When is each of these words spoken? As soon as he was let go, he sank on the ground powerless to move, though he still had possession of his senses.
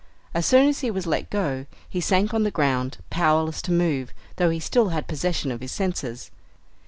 As 0.33 0.47
soon 0.47 0.67
as 0.69 0.79
he 0.79 0.89
was 0.89 1.05
let 1.05 1.29
go, 1.29 1.67
he 1.87 2.01
sank 2.01 2.33
on 2.33 2.41
the 2.41 2.49
ground 2.49 2.97
powerless 3.11 3.61
to 3.61 3.71
move, 3.71 4.15
though 4.37 4.49
he 4.49 4.59
still 4.59 4.89
had 4.89 5.07
possession 5.07 5.51
of 5.51 5.61
his 5.61 5.71
senses. 5.71 6.31